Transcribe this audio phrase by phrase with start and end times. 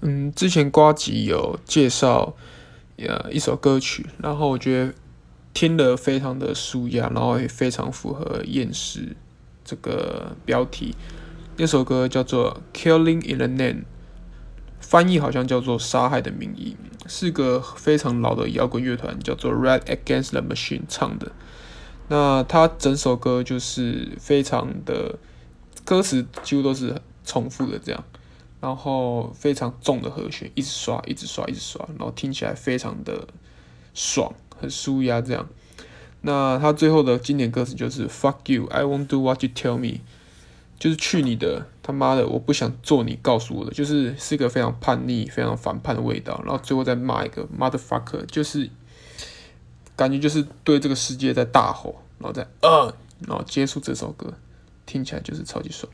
[0.00, 2.36] 嗯，之前瓜吉有介绍
[2.98, 4.94] 呃一首歌曲，然后我觉得
[5.52, 9.16] 听得非常的舒压，然后也非常符合厌世
[9.64, 10.94] 这个标题。
[11.56, 13.80] 那首歌叫做《Killing in the Name》，
[14.80, 16.76] 翻译好像叫做《杀害的名义》，
[17.12, 21.32] 是个非常老的摇滚乐团叫做 Red Against the Machine 唱的。
[22.06, 25.18] 那他整首歌就是非常的
[25.84, 28.04] 歌词几乎都是重复的这样。
[28.60, 33.28] 然后非常重的和弦，一直刷，一直刷，一直刷，然后听起来非常的
[33.94, 35.48] 爽，很舒压这样。
[36.22, 40.00] 那他最后的经典歌词就是 “fuck you, I won't do what you tell me”，
[40.76, 46.42] 就是去你的他妈的，我不想做你告诉我的，就是是一个非常叛逆、非常反叛的味道。
[46.44, 48.68] 然后最后再骂一个 “motherfucker”，就是
[49.94, 54.34] 感觉就是对这个世界在大吼，然后再呃，然后结束这首歌，
[54.84, 55.88] 听起来就是超级爽。